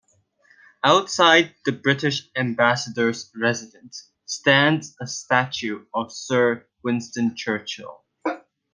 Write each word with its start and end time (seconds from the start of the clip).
Outside 0.83 1.53
the 1.63 1.71
British 1.71 2.27
ambassador's 2.35 3.31
residence 3.39 4.09
stands 4.25 4.95
a 4.99 5.05
statue 5.05 5.85
of 5.93 6.11
Sir 6.11 6.65
Winston 6.83 7.35
Churchill. 7.35 8.03